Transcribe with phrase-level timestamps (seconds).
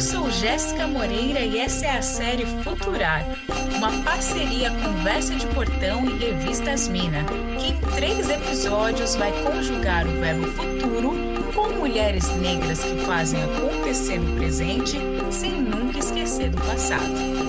[0.00, 3.22] Eu sou Jéssica Moreira e essa é a série Futurar,
[3.76, 7.22] uma parceria Conversa de Portão e Revistas Mina,
[7.58, 11.12] que em três episódios vai conjugar o verbo futuro
[11.54, 14.98] com mulheres negras que fazem acontecer no presente
[15.30, 17.39] sem nunca esquecer do passado.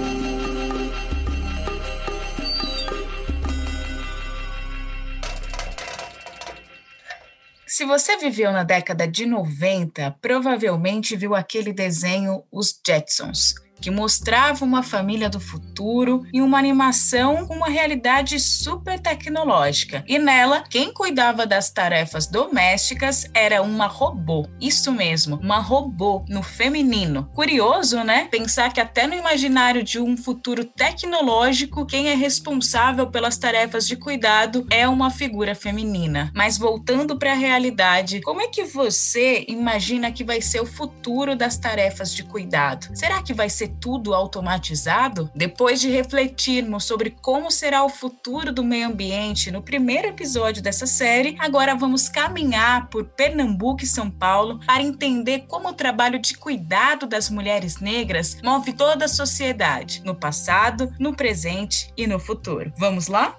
[7.81, 14.63] Se você viveu na década de 90, provavelmente viu aquele desenho Os Jetsons que mostrava
[14.63, 20.03] uma família do futuro e uma animação com uma realidade super tecnológica.
[20.07, 24.47] E nela, quem cuidava das tarefas domésticas era uma robô.
[24.59, 27.29] Isso mesmo, uma robô no feminino.
[27.33, 28.27] Curioso, né?
[28.29, 33.95] Pensar que até no imaginário de um futuro tecnológico, quem é responsável pelas tarefas de
[33.95, 36.31] cuidado é uma figura feminina.
[36.35, 41.35] Mas voltando para a realidade, como é que você imagina que vai ser o futuro
[41.35, 42.87] das tarefas de cuidado?
[42.93, 45.29] Será que vai ser tudo automatizado?
[45.35, 50.85] Depois de refletirmos sobre como será o futuro do meio ambiente no primeiro episódio dessa
[50.85, 56.35] série, agora vamos caminhar por Pernambuco e São Paulo para entender como o trabalho de
[56.35, 62.73] cuidado das mulheres negras move toda a sociedade, no passado, no presente e no futuro.
[62.77, 63.35] Vamos lá?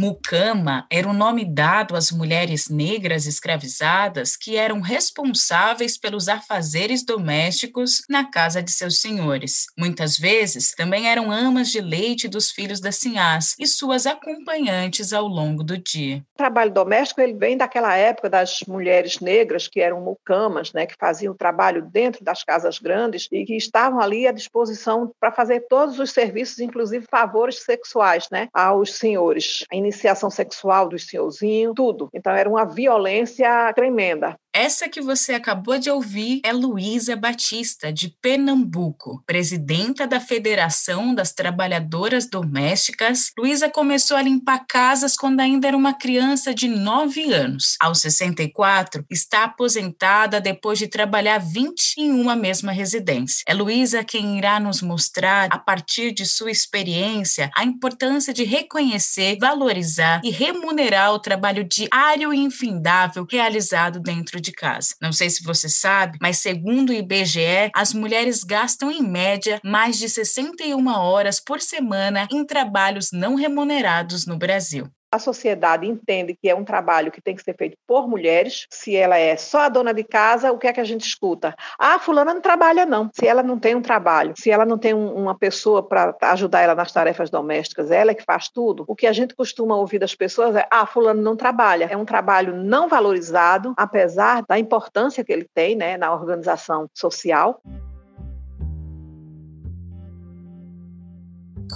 [0.00, 8.02] Mucama era o nome dado às mulheres negras escravizadas que eram responsáveis pelos afazeres domésticos
[8.08, 9.66] na casa de seus senhores.
[9.78, 15.26] Muitas vezes também eram amas de leite dos filhos das sinhás e suas acompanhantes ao
[15.26, 16.24] longo do dia.
[16.34, 20.94] O trabalho doméstico ele vem daquela época das mulheres negras que eram mucamas, né, que
[20.98, 25.98] faziam trabalho dentro das casas grandes e que estavam ali à disposição para fazer todos
[25.98, 32.08] os serviços, inclusive favores sexuais, né, aos senhores iniciação sexual do senhorzinho, tudo.
[32.14, 34.38] Então era uma violência tremenda.
[34.52, 41.32] Essa que você acabou de ouvir é Luísa Batista, de Pernambuco, presidenta da Federação das
[41.32, 43.30] Trabalhadoras Domésticas.
[43.38, 47.76] Luísa começou a limpar casas quando ainda era uma criança de 9 anos.
[47.80, 53.44] Aos 64, está aposentada depois de trabalhar 20 em uma mesma residência.
[53.46, 59.38] É Luísa quem irá nos mostrar, a partir de sua experiência, a importância de reconhecer,
[59.38, 64.94] valorizar e remunerar o trabalho diário e infindável realizado dentro de casa.
[65.00, 69.98] Não sei se você sabe, mas segundo o IBGE, as mulheres gastam em média mais
[69.98, 76.48] de 61 horas por semana em trabalhos não remunerados no Brasil a sociedade entende que
[76.48, 78.66] é um trabalho que tem que ser feito por mulheres.
[78.70, 81.54] Se ela é só a dona de casa, o que é que a gente escuta?
[81.78, 83.10] Ah, fulana não trabalha não.
[83.12, 86.60] Se ela não tem um trabalho, se ela não tem um, uma pessoa para ajudar
[86.60, 88.84] ela nas tarefas domésticas, ela é que faz tudo.
[88.86, 91.88] O que a gente costuma ouvir das pessoas é: ah, fulano não trabalha.
[91.90, 97.60] É um trabalho não valorizado, apesar da importância que ele tem, né, na organização social.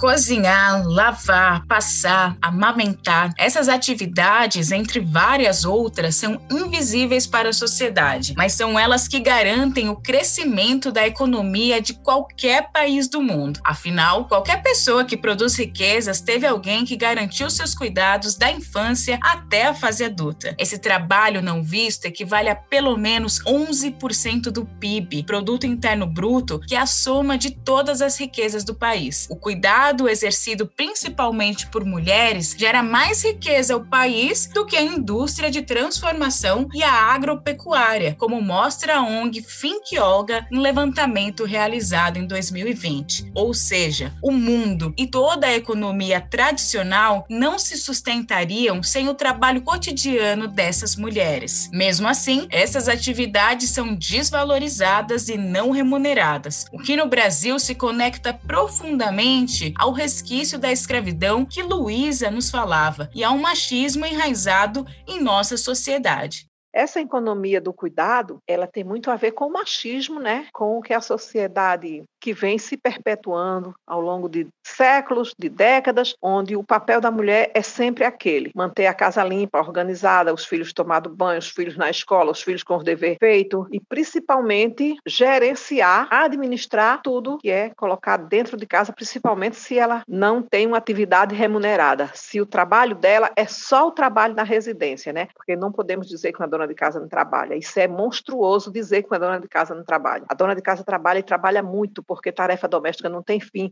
[0.05, 3.33] Cozinhar, lavar, passar, amamentar.
[3.39, 9.89] Essas atividades, entre várias outras, são invisíveis para a sociedade, mas são elas que garantem
[9.89, 13.59] o crescimento da economia de qualquer país do mundo.
[13.65, 19.65] Afinal, qualquer pessoa que produz riquezas teve alguém que garantiu seus cuidados da infância até
[19.65, 20.53] a fase adulta.
[20.59, 26.75] Esse trabalho não visto equivale a pelo menos 11% do PIB, produto interno bruto, que
[26.75, 29.25] é a soma de todas as riquezas do país.
[29.31, 34.81] O cuidado cuidado exercido principalmente por mulheres gera mais riqueza ao país do que a
[34.81, 42.17] indústria de transformação e a agropecuária, como mostra a ONG Fink Olga em levantamento realizado
[42.17, 43.31] em 2020.
[43.33, 49.61] Ou seja, o mundo e toda a economia tradicional não se sustentariam sem o trabalho
[49.61, 51.69] cotidiano dessas mulheres.
[51.71, 58.33] Mesmo assim, essas atividades são desvalorizadas e não remuneradas, o que no Brasil se conecta
[58.33, 65.57] profundamente ao resquício da escravidão que Luísa nos falava e ao machismo enraizado em nossa
[65.57, 66.47] sociedade.
[66.75, 70.47] Essa economia do cuidado, ela tem muito a ver com o machismo, né?
[70.51, 76.15] Com o que a sociedade que vem se perpetuando ao longo de séculos, de décadas,
[76.21, 80.73] onde o papel da mulher é sempre aquele: manter a casa limpa, organizada, os filhos
[80.73, 86.09] tomando banho, os filhos na escola, os filhos com o dever feito e principalmente gerenciar,
[86.11, 91.33] administrar tudo que é colocado dentro de casa, principalmente se ela não tem uma atividade
[91.33, 95.27] remunerada, se o trabalho dela é só o trabalho na residência, né?
[95.33, 97.55] Porque não podemos dizer que uma dona dona de casa não trabalha.
[97.55, 100.25] Isso é monstruoso dizer que uma dona de casa não trabalha.
[100.27, 103.69] A dona de casa trabalha e trabalha muito, porque tarefa doméstica não tem fim.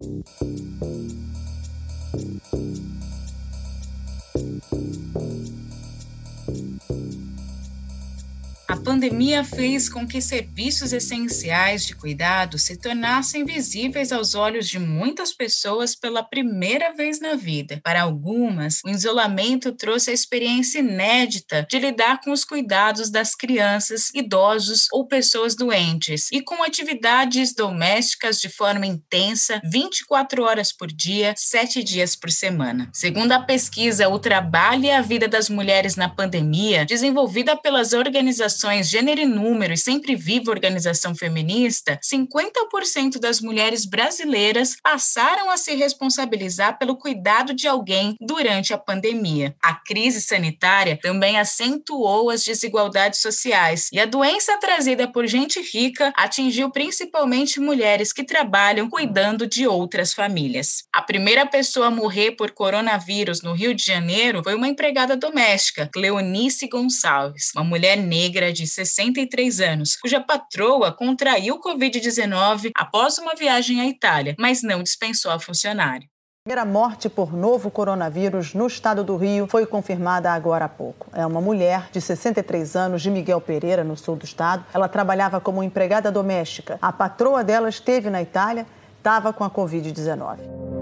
[8.84, 15.32] Pandemia fez com que serviços essenciais de cuidado se tornassem visíveis aos olhos de muitas
[15.32, 17.80] pessoas pela primeira vez na vida.
[17.82, 24.12] Para algumas, o isolamento trouxe a experiência inédita de lidar com os cuidados das crianças,
[24.14, 31.34] idosos ou pessoas doentes e com atividades domésticas de forma intensa, 24 horas por dia,
[31.38, 32.90] 7 dias por semana.
[32.94, 38.73] Segundo a pesquisa O Trabalho e a Vida das Mulheres na Pandemia, desenvolvida pelas organizações
[38.82, 45.76] Gênero e Número e Sempre Viva Organização Feminista, 50% das mulheres brasileiras passaram a se
[45.76, 49.56] responsabilizar pelo cuidado de alguém durante a pandemia.
[49.62, 56.12] A crise sanitária também acentuou as desigualdades sociais e a doença trazida por gente rica
[56.16, 60.84] atingiu principalmente mulheres que trabalham cuidando de outras famílias.
[60.92, 65.90] A primeira pessoa a morrer por coronavírus no Rio de Janeiro foi uma empregada doméstica,
[65.92, 73.82] Cleonice Gonçalves, uma mulher negra de 63 anos, cuja patroa contraiu Covid-19 após uma viagem
[73.82, 76.08] à Itália, mas não dispensou a funcionária.
[76.46, 81.08] A primeira morte por novo coronavírus no estado do Rio foi confirmada agora há pouco.
[81.14, 84.66] É uma mulher de 63 anos de Miguel Pereira, no sul do estado.
[84.74, 86.78] Ela trabalhava como empregada doméstica.
[86.82, 88.68] A patroa dela esteve na Itália,
[88.98, 90.73] estava com a Covid-19.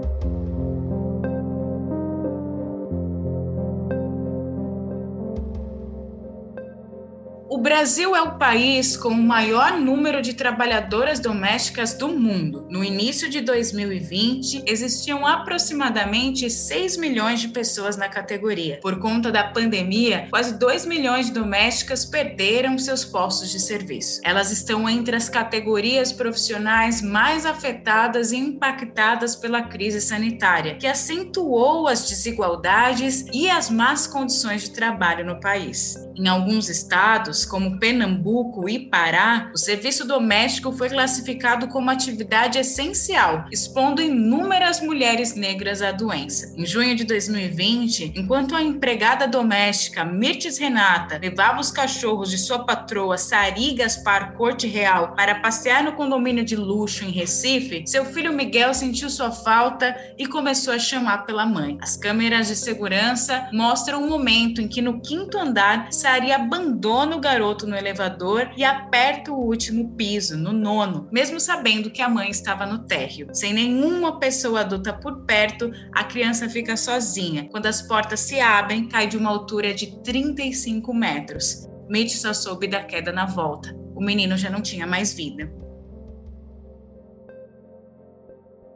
[7.62, 12.66] Brasil é o país com o maior número de trabalhadoras domésticas do mundo.
[12.68, 18.80] No início de 2020, existiam aproximadamente 6 milhões de pessoas na categoria.
[18.82, 24.20] Por conta da pandemia, quase 2 milhões de domésticas perderam seus postos de serviço.
[24.24, 31.86] Elas estão entre as categorias profissionais mais afetadas e impactadas pela crise sanitária, que acentuou
[31.86, 35.94] as desigualdades e as más condições de trabalho no país.
[36.16, 43.44] Em alguns estados, como Pernambuco e Pará, o serviço doméstico foi classificado como atividade essencial,
[43.52, 46.54] expondo inúmeras mulheres negras à doença.
[46.56, 52.64] Em junho de 2020, enquanto a empregada doméstica Mirtes Renata levava os cachorros de sua
[52.64, 58.32] patroa Sari Gaspar Corte Real para passear no condomínio de luxo em Recife, seu filho
[58.32, 61.76] Miguel sentiu sua falta e começou a chamar pela mãe.
[61.82, 67.14] As câmeras de segurança mostram o um momento em que no quinto andar Sari abandona
[67.14, 72.08] o garoto no elevador e aperta o último piso, no nono, mesmo sabendo que a
[72.08, 73.28] mãe estava no térreo.
[73.32, 77.48] Sem nenhuma pessoa adulta por perto, a criança fica sozinha.
[77.50, 81.68] Quando as portas se abrem, cai de uma altura de 35 metros.
[81.88, 83.74] Mitch só soube da queda na volta.
[83.94, 85.61] O menino já não tinha mais vida.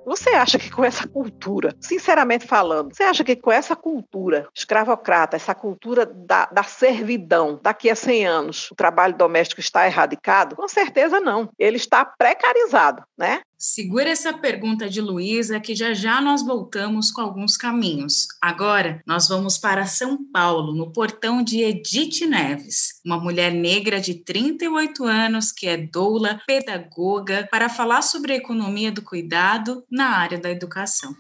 [0.06, 5.35] Você acha que com essa cultura, sinceramente falando, você acha que com essa cultura escravocrata,
[5.35, 10.55] essa cultura da, da servidão, daqui a 100 anos, o trabalho doméstico está erradicado?
[10.55, 11.50] Com certeza não.
[11.58, 13.41] Ele está precarizado, né?
[13.58, 18.26] Segura essa pergunta de Luísa, que já já nós voltamos com alguns caminhos.
[18.41, 24.14] Agora, nós vamos para São Paulo, no portão de Edith Neves, uma mulher negra de
[24.14, 30.38] 38 anos que é doula, pedagoga, para falar sobre a economia do cuidado na área
[30.38, 31.14] da educação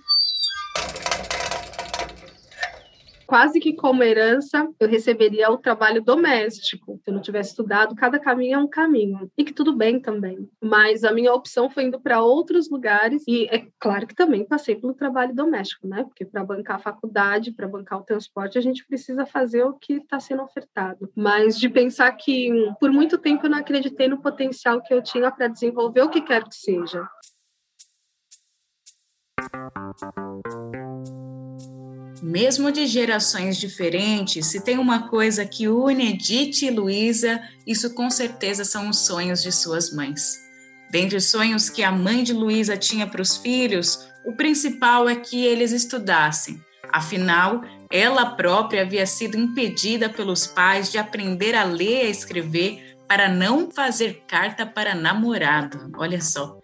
[3.26, 7.00] quase que como herança, eu receberia o trabalho doméstico.
[7.04, 9.30] Se eu não tivesse estudado, cada caminho é um caminho.
[9.36, 10.48] E que tudo bem também.
[10.62, 13.22] Mas a minha opção foi indo para outros lugares.
[13.26, 16.04] E é claro que também passei pelo trabalho doméstico, né?
[16.04, 19.94] Porque para bancar a faculdade, para bancar o transporte, a gente precisa fazer o que
[19.94, 21.10] está sendo ofertado.
[21.14, 25.30] Mas de pensar que por muito tempo eu não acreditei no potencial que eu tinha
[25.30, 27.06] para desenvolver o que quer que seja.
[32.22, 38.10] Mesmo de gerações diferentes, se tem uma coisa que une Edith e Luísa, isso com
[38.10, 40.46] certeza são os sonhos de suas mães.
[40.90, 45.16] Dentre os sonhos que a mãe de Luísa tinha para os filhos, o principal é
[45.16, 46.60] que eles estudassem.
[46.92, 52.96] Afinal, ela própria havia sido impedida pelos pais de aprender a ler e a escrever
[53.08, 55.92] para não fazer carta para namorado.
[55.96, 56.58] Olha só,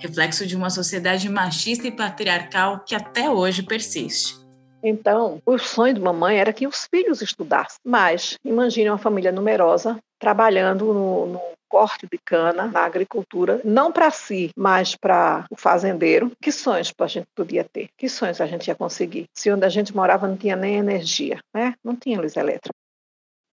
[0.00, 4.37] reflexo de uma sociedade machista e patriarcal que até hoje persiste.
[4.82, 7.78] Então, o sonho de mamãe era que os filhos estudassem.
[7.84, 14.10] Mas, imagine uma família numerosa trabalhando no, no corte de cana, na agricultura, não para
[14.10, 16.32] si, mas para o fazendeiro.
[16.40, 17.88] Que sonhos a gente podia ter?
[17.96, 19.26] Que sonhos a gente ia conseguir?
[19.34, 21.74] Se onde a gente morava não tinha nem energia, né?
[21.84, 22.77] Não tinha luz elétrica.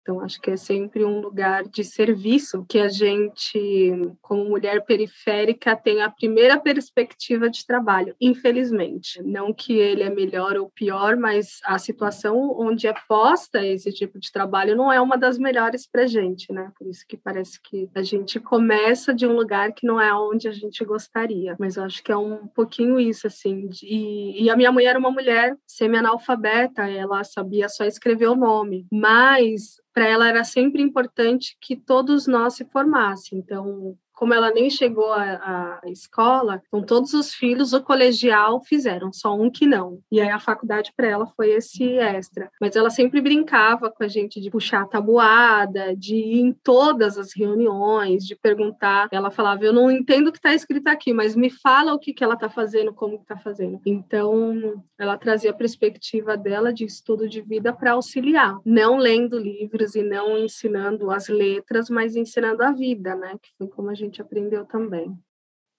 [0.05, 5.75] Então, acho que é sempre um lugar de serviço que a gente, como mulher periférica,
[5.75, 9.23] tem a primeira perspectiva de trabalho, infelizmente.
[9.23, 14.19] Não que ele é melhor ou pior, mas a situação onde é posta esse tipo
[14.19, 16.71] de trabalho não é uma das melhores para gente, né?
[16.77, 20.47] Por isso que parece que a gente começa de um lugar que não é onde
[20.47, 21.55] a gente gostaria.
[21.59, 23.71] Mas eu acho que é um pouquinho isso, assim.
[23.81, 28.85] E, e a minha mãe era uma mulher semi-analfabeta, ela sabia só escrever o nome,
[28.91, 33.39] mas para ela era sempre importante que todos nós se formassem.
[33.39, 39.35] Então, como ela nem chegou à, escola, então todos os filhos o colegial fizeram, só
[39.35, 39.99] um que não.
[40.11, 42.49] E aí a faculdade para ela foi esse extra.
[42.59, 47.17] Mas ela sempre brincava com a gente de puxar a tabuada, de ir em todas
[47.17, 49.07] as reuniões, de perguntar.
[49.11, 52.13] Ela falava: Eu não entendo o que está escrito aqui, mas me fala o que,
[52.13, 53.79] que ela está fazendo, como está fazendo.
[53.85, 59.95] Então, ela trazia a perspectiva dela de estudo de vida para auxiliar, não lendo livros
[59.95, 63.35] e não ensinando as letras, mas ensinando a vida, né?
[63.41, 65.17] Que foi como a gente gente aprendeu também.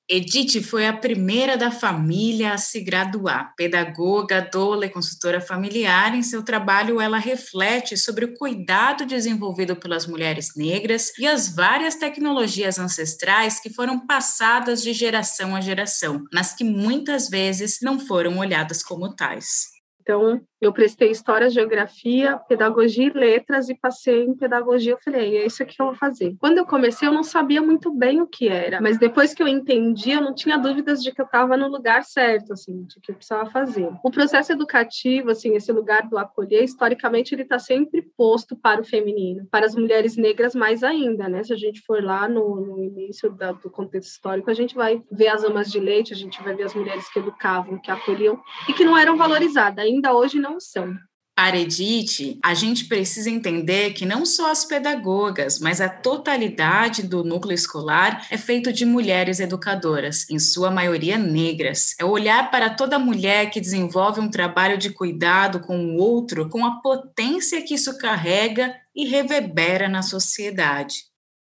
[0.08, 3.52] Edith foi a primeira da família a se graduar.
[3.56, 10.06] Pedagoga, doula e consultora familiar, em seu trabalho ela reflete sobre o cuidado desenvolvido pelas
[10.06, 16.54] mulheres negras e as várias tecnologias ancestrais que foram passadas de geração a geração, mas
[16.54, 19.75] que muitas vezes não foram olhadas como tais.
[20.06, 24.92] Então, eu prestei História, Geografia, Pedagogia e Letras e passei em Pedagogia.
[24.92, 26.36] Eu falei, é isso que eu vou fazer.
[26.38, 29.48] Quando eu comecei, eu não sabia muito bem o que era, mas depois que eu
[29.48, 33.10] entendi, eu não tinha dúvidas de que eu estava no lugar certo, assim, de que
[33.10, 33.90] eu precisava fazer.
[34.04, 38.84] O processo educativo, assim, esse lugar do acolher, historicamente, ele está sempre posto para o
[38.84, 41.42] feminino, para as mulheres negras mais ainda, né?
[41.42, 45.02] Se a gente for lá no, no início da, do contexto histórico, a gente vai
[45.10, 48.40] ver as amas de leite, a gente vai ver as mulheres que educavam, que acolhiam
[48.68, 49.95] e que não eram valorizadas.
[49.96, 50.94] Ainda hoje não são.
[51.34, 57.22] Para Edith, a gente precisa entender que não só as pedagogas, mas a totalidade do
[57.22, 61.94] núcleo escolar é feito de mulheres educadoras, em sua maioria negras.
[61.98, 66.64] É olhar para toda mulher que desenvolve um trabalho de cuidado com o outro, com
[66.64, 71.04] a potência que isso carrega e reverbera na sociedade.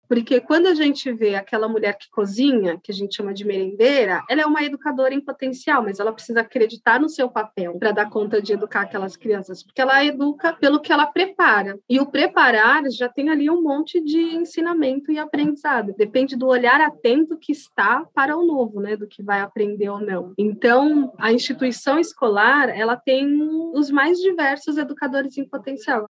[0.07, 4.23] Porque quando a gente vê aquela mulher que cozinha, que a gente chama de merendeira,
[4.29, 8.09] ela é uma educadora em potencial, mas ela precisa acreditar no seu papel para dar
[8.09, 11.77] conta de educar aquelas crianças, porque ela educa pelo que ela prepara.
[11.89, 15.93] E o preparar já tem ali um monte de ensinamento e aprendizado.
[15.97, 19.99] Depende do olhar atento que está para o novo, né, do que vai aprender ou
[19.99, 20.33] não.
[20.37, 23.27] Então, a instituição escolar, ela tem
[23.73, 26.07] os mais diversos educadores em potencial.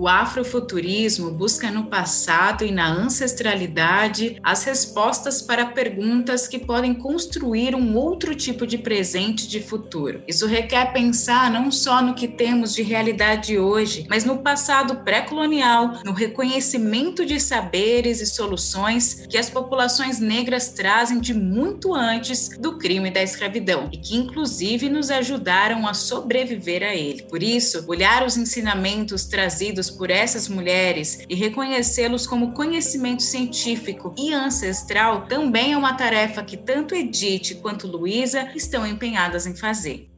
[0.00, 7.74] O afrofuturismo busca no passado e na ancestralidade as respostas para perguntas que podem construir
[7.74, 10.22] um outro tipo de presente de futuro.
[10.28, 15.98] Isso requer pensar não só no que temos de realidade hoje, mas no passado pré-colonial,
[16.04, 22.78] no reconhecimento de saberes e soluções que as populações negras trazem de muito antes do
[22.78, 27.24] crime da escravidão e que inclusive nos ajudaram a sobreviver a ele.
[27.24, 34.32] Por isso, olhar os ensinamentos trazidos por essas mulheres e reconhecê-los como conhecimento científico e
[34.32, 40.10] ancestral também é uma tarefa que tanto Edith quanto Luísa estão empenhadas em fazer.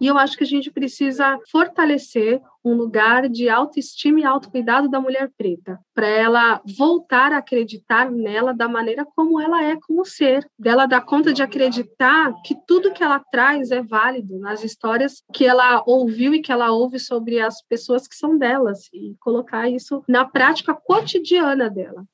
[0.00, 5.00] E eu acho que a gente precisa fortalecer um lugar de autoestima e autocuidado da
[5.00, 10.48] mulher preta, para ela voltar a acreditar nela da maneira como ela é como ser,
[10.58, 15.44] dela dar conta de acreditar que tudo que ela traz é válido nas histórias que
[15.44, 20.02] ela ouviu e que ela ouve sobre as pessoas que são delas e colocar isso
[20.08, 22.04] na prática cotidiana dela.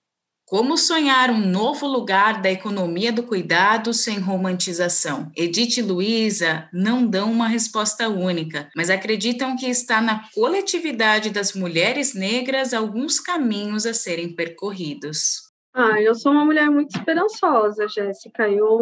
[0.51, 5.31] Como sonhar um novo lugar da economia do cuidado sem romantização?
[5.37, 11.55] Edith e Luísa não dão uma resposta única, mas acreditam que está na coletividade das
[11.55, 15.51] mulheres negras alguns caminhos a serem percorridos.
[15.73, 18.49] Ah, eu sou uma mulher muito esperançosa, Jéssica.
[18.49, 18.81] Eu,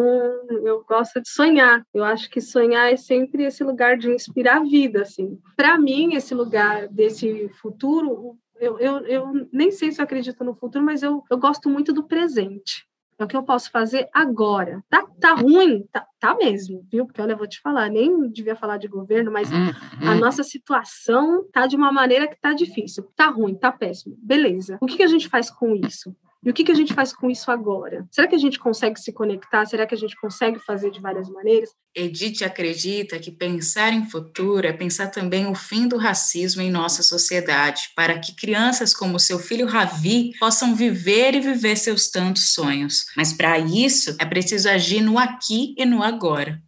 [0.65, 1.83] eu gosto de sonhar.
[1.93, 5.39] Eu acho que sonhar é sempre esse lugar de inspirar a vida, assim.
[5.55, 10.55] Para mim, esse lugar desse futuro, eu, eu, eu nem sei se eu acredito no
[10.55, 12.87] futuro, mas eu, eu gosto muito do presente.
[13.19, 14.85] É o que eu posso fazer agora.
[14.89, 15.85] Tá, tá ruim?
[15.91, 17.05] Tá, tá mesmo, viu?
[17.05, 19.73] Porque olha, eu vou te falar, nem devia falar de governo, mas hum,
[20.07, 20.21] a hum.
[20.21, 23.11] nossa situação tá de uma maneira que tá difícil.
[23.17, 24.17] Tá ruim, tá péssimo.
[24.23, 24.79] Beleza.
[24.81, 26.15] O que, que a gente faz com isso?
[26.49, 28.09] E o que, que a gente faz com isso agora?
[28.11, 29.67] Será que a gente consegue se conectar?
[29.67, 31.69] Será que a gente consegue fazer de várias maneiras?
[31.95, 37.03] Edith acredita que pensar em futuro é pensar também o fim do racismo em nossa
[37.03, 43.05] sociedade, para que crianças como seu filho Ravi possam viver e viver seus tantos sonhos.
[43.15, 46.63] Mas para isso é preciso agir no aqui e no agora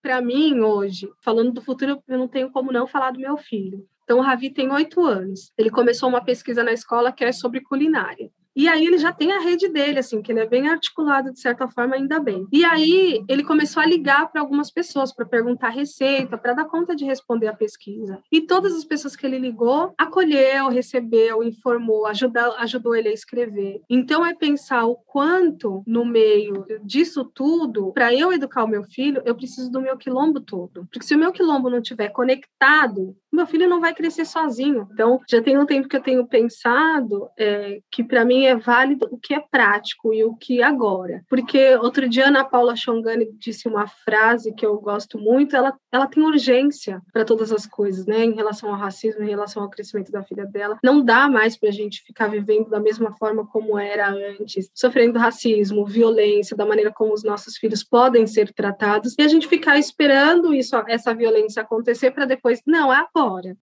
[0.00, 3.88] para mim hoje, falando do futuro, eu não tenho como não falar do meu filho.
[4.02, 5.50] Então, o Ravi tem oito anos.
[5.56, 8.30] Ele começou uma pesquisa na escola que é sobre culinária.
[8.56, 11.40] E aí ele já tem a rede dele, assim, que ele é bem articulado de
[11.40, 12.46] certa forma, ainda bem.
[12.52, 16.94] E aí ele começou a ligar para algumas pessoas para perguntar receita, para dar conta
[16.94, 18.20] de responder a pesquisa.
[18.30, 23.80] E todas as pessoas que ele ligou acolheu, recebeu, informou, ajudou, ajudou ele a escrever.
[23.88, 29.22] Então é pensar o quanto no meio disso tudo, para eu educar o meu filho,
[29.24, 30.86] eu preciso do meu quilombo todo.
[30.92, 34.88] Porque se o meu quilombo não estiver conectado, meu filho não vai crescer sozinho.
[34.92, 39.08] Então já tem um tempo que eu tenho pensado é, que para mim é válido
[39.10, 41.22] o que é prático e o que agora.
[41.28, 46.06] Porque outro dia Ana Paula Chongani disse uma frase que eu gosto muito, ela, ela
[46.06, 50.10] tem urgência para todas as coisas, né, em relação ao racismo, em relação ao crescimento
[50.10, 50.78] da filha dela.
[50.82, 55.18] Não dá mais para a gente ficar vivendo da mesma forma como era antes, sofrendo
[55.18, 59.78] racismo, violência, da maneira como os nossos filhos podem ser tratados, e a gente ficar
[59.78, 63.56] esperando isso, essa violência acontecer para depois, não, é agora.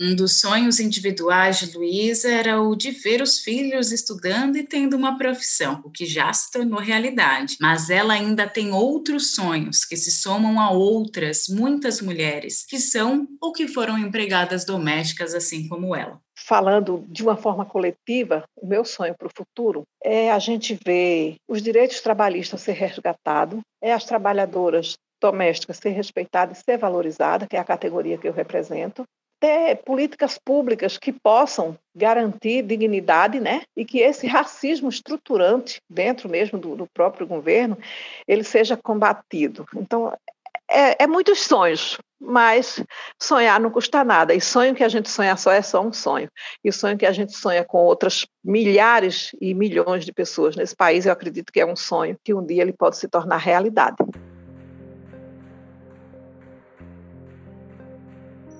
[0.00, 4.96] Um dos sonhos individuais de Luísa era o de ver os filhos estudando e tendo
[4.96, 7.56] uma profissão, o que já se tornou realidade.
[7.60, 13.28] Mas ela ainda tem outros sonhos que se somam a outras, muitas mulheres, que são
[13.40, 16.18] ou que foram empregadas domésticas assim como ela.
[16.36, 21.36] Falando de uma forma coletiva, o meu sonho para o futuro é a gente ver
[21.46, 27.56] os direitos trabalhistas ser resgatados, é as trabalhadoras domésticas ser respeitadas e ser valorizada, que
[27.56, 29.04] é a categoria que eu represento,
[29.42, 33.62] ter políticas públicas que possam garantir dignidade, né?
[33.76, 37.76] E que esse racismo estruturante dentro mesmo do, do próprio governo
[38.28, 39.66] ele seja combatido.
[39.74, 40.16] Então
[40.70, 42.82] é, é, muitos sonhos, mas
[43.20, 44.32] sonhar não custa nada.
[44.32, 46.30] E sonho que a gente sonha só é só um sonho.
[46.62, 51.04] E sonho que a gente sonha com outras milhares e milhões de pessoas nesse país,
[51.04, 53.96] eu acredito que é um sonho que um dia ele pode se tornar realidade.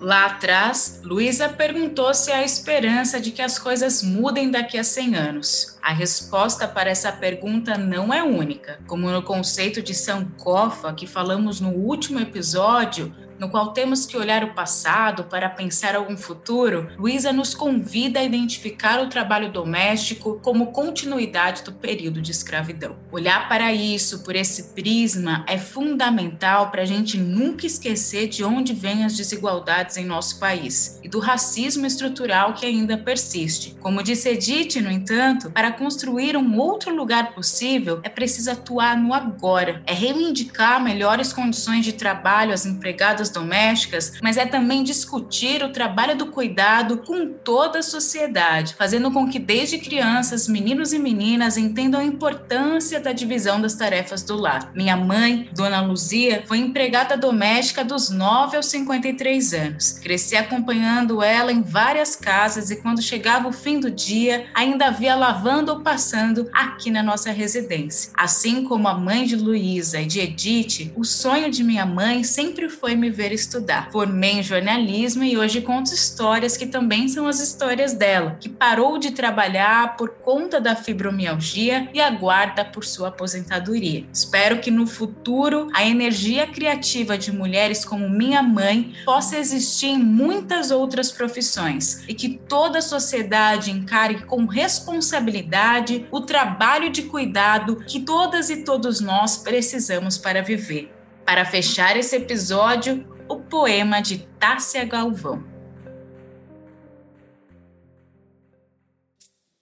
[0.03, 5.15] Lá atrás, Luísa perguntou se há esperança de que as coisas mudem daqui a 100
[5.15, 5.79] anos.
[5.81, 8.81] A resposta para essa pergunta não é única.
[8.89, 14.45] Como no conceito de Sankofa, que falamos no último episódio, no qual temos que olhar
[14.45, 20.71] o passado para pensar algum futuro, Luísa nos convida a identificar o trabalho doméstico como
[20.71, 22.95] continuidade do período de escravidão.
[23.11, 28.73] Olhar para isso por esse prisma é fundamental para a gente nunca esquecer de onde
[28.73, 33.77] vêm as desigualdades em nosso país e do racismo estrutural que ainda persiste.
[33.81, 39.13] Como disse Edith, no entanto, para construir um outro lugar possível é preciso atuar no
[39.13, 45.73] agora, é reivindicar melhores condições de trabalho às empregadas domésticas, mas é também discutir o
[45.73, 51.57] trabalho do cuidado com toda a sociedade, fazendo com que desde crianças, meninos e meninas
[51.57, 54.71] entendam a importância da divisão das tarefas do lar.
[54.75, 59.93] Minha mãe, Dona Luzia, foi empregada doméstica dos 9 aos 53 anos.
[59.93, 65.15] Cresci acompanhando ela em várias casas e quando chegava o fim do dia, ainda via
[65.15, 68.13] lavando ou passando aqui na nossa residência.
[68.15, 72.69] Assim como a mãe de Luísa e de Edith, o sonho de minha mãe sempre
[72.69, 73.91] foi me ver estudar.
[73.93, 78.97] Formei em jornalismo e hoje conto histórias que também são as histórias dela, que parou
[78.97, 84.07] de trabalhar por conta da fibromialgia e aguarda por sua aposentadoria.
[84.13, 89.99] Espero que no futuro a energia criativa de mulheres como minha mãe possa existir em
[89.99, 97.77] muitas outras profissões e que toda a sociedade encare com responsabilidade o trabalho de cuidado
[97.87, 100.91] que todas e todos nós precisamos para viver.
[101.25, 105.43] Para fechar esse episódio, o poema de Tássia Galvão.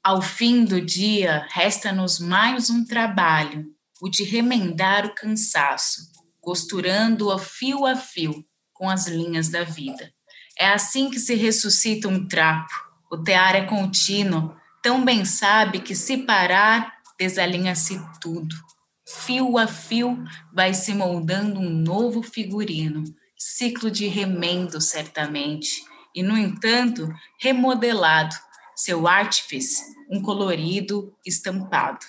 [0.02, 3.64] Ao fim do dia, resta-nos mais um trabalho,
[4.02, 10.12] o de remendar o cansaço, costurando-o fio a fio com as linhas da vida.
[10.58, 12.72] É assim que se ressuscita um trapo.
[13.08, 14.52] O tear é contínuo,
[14.82, 18.56] tão bem sabe que se parar, desalinha-se tudo.
[19.06, 23.04] Fio a fio vai se moldando um novo figurino,
[23.40, 25.82] ciclo de remendo, certamente,
[26.14, 27.08] e, no entanto,
[27.40, 28.36] remodelado,
[28.76, 32.04] seu artífice, um colorido estampado.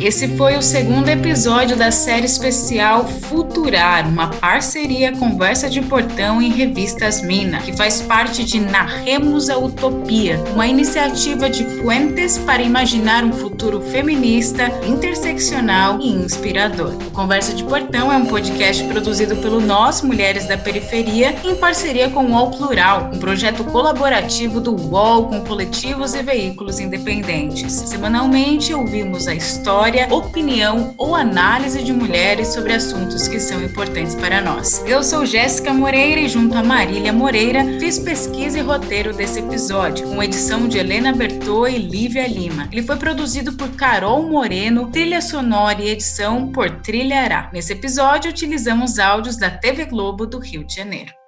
[0.03, 6.51] Esse foi o segundo episódio da série especial Futurar, uma parceria Conversa de Portão e
[6.51, 13.23] Revistas Mina, que faz parte de Narremos a Utopia, uma iniciativa de Puentes para imaginar
[13.23, 16.97] um futuro feminista, interseccional e inspirador.
[17.07, 22.11] O Conversa de Portão é um podcast produzido pelo Nós Mulheres da Periferia em parceria
[22.11, 27.73] com o UOL Plural, um projeto colaborativo do UOL com coletivos e veículos independentes.
[27.73, 34.41] Semanalmente ouvimos a história, opinião ou análise de mulheres sobre assuntos que são importantes para
[34.41, 34.83] nós.
[34.87, 40.09] Eu sou Jéssica Moreira e junto a Marília Moreira fiz pesquisa e roteiro desse episódio,
[40.09, 42.69] com edição de Helena Bertô e Lívia Lima.
[42.73, 47.51] Ele foi produzido por Carol Moreno, trilha sonora e edição por Trilhará.
[47.53, 51.22] Nesse episódio utilizamos áudios da TV Globo do Rio de Janeiro.